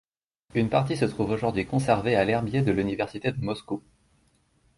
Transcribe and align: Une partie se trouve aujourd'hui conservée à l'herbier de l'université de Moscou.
Une 0.55 0.69
partie 0.71 0.97
se 0.97 1.05
trouve 1.05 1.29
aujourd'hui 1.29 1.67
conservée 1.67 2.15
à 2.15 2.25
l'herbier 2.25 2.63
de 2.63 2.71
l'université 2.71 3.31
de 3.31 3.39
Moscou. 3.39 3.83